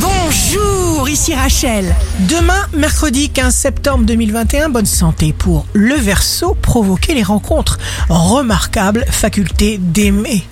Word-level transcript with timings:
Bonjour, 0.00 1.08
ici 1.08 1.34
Rachel. 1.34 1.94
Demain, 2.28 2.66
mercredi 2.72 3.30
15 3.30 3.54
septembre 3.54 4.04
2021, 4.04 4.68
bonne 4.68 4.86
santé 4.86 5.32
pour 5.32 5.66
le 5.72 5.94
Verseau, 5.94 6.54
provoquer 6.54 7.14
les 7.14 7.22
rencontres. 7.22 7.78
Remarquable 8.08 9.04
faculté 9.10 9.78
d'aimer. 9.78 10.44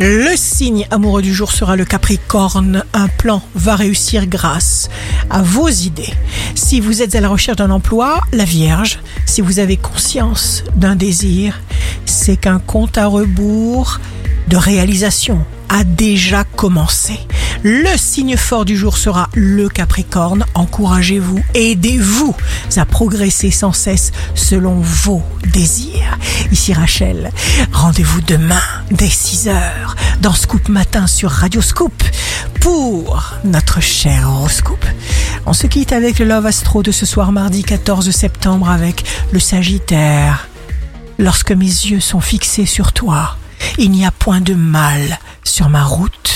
Le 0.00 0.34
signe 0.36 0.86
amoureux 0.90 1.20
du 1.20 1.34
jour 1.34 1.52
sera 1.52 1.76
le 1.76 1.84
Capricorne. 1.84 2.84
Un 2.94 3.08
plan 3.08 3.42
va 3.54 3.76
réussir 3.76 4.26
grâce 4.26 4.88
à 5.28 5.42
vos 5.42 5.68
idées. 5.68 6.14
Si 6.54 6.80
vous 6.80 7.02
êtes 7.02 7.14
à 7.14 7.20
la 7.20 7.28
recherche 7.28 7.58
d'un 7.58 7.70
emploi, 7.70 8.20
la 8.32 8.44
Vierge, 8.44 9.00
si 9.26 9.42
vous 9.42 9.58
avez 9.58 9.76
conscience 9.76 10.64
d'un 10.74 10.96
désir, 10.96 11.60
c'est 12.06 12.36
qu'un 12.36 12.60
compte 12.60 12.96
à 12.96 13.06
rebours 13.06 14.00
de 14.48 14.56
réalisation 14.56 15.44
a 15.68 15.84
déjà 15.84 16.44
commencé. 16.44 17.18
Le 17.62 17.96
signe 17.96 18.36
fort 18.36 18.64
du 18.64 18.76
jour 18.76 18.96
sera 18.96 19.28
le 19.34 19.68
Capricorne. 19.68 20.44
Encouragez-vous, 20.54 21.42
aidez-vous 21.54 22.34
à 22.76 22.84
progresser 22.84 23.50
sans 23.50 23.72
cesse 23.72 24.12
selon 24.34 24.80
vos 24.80 25.22
désirs. 25.52 26.18
Ici 26.52 26.72
Rachel, 26.72 27.32
rendez-vous 27.72 28.20
demain 28.20 28.60
dès 28.90 29.06
6h 29.06 29.54
dans 30.20 30.34
Scoop 30.34 30.68
Matin 30.68 31.06
sur 31.06 31.30
Radio 31.30 31.62
Scoop 31.62 32.02
pour 32.60 33.34
notre 33.44 33.80
cher 33.80 34.28
horoscope. 34.28 34.84
On 35.46 35.52
se 35.52 35.66
quitte 35.66 35.92
avec 35.92 36.18
le 36.18 36.26
Love 36.26 36.46
Astro 36.46 36.82
de 36.82 36.92
ce 36.92 37.06
soir 37.06 37.32
mardi 37.32 37.62
14 37.62 38.10
septembre 38.10 38.68
avec 38.68 39.04
le 39.32 39.40
Sagittaire. 39.40 40.48
Lorsque 41.18 41.52
mes 41.52 41.64
yeux 41.64 42.00
sont 42.00 42.20
fixés 42.20 42.66
sur 42.66 42.92
toi, 42.92 43.36
il 43.78 43.90
n'y 43.90 44.04
a 44.04 44.10
point 44.10 44.40
de 44.40 44.54
mal 44.54 45.18
sur 45.44 45.68
ma 45.70 45.84
route. 45.84 46.35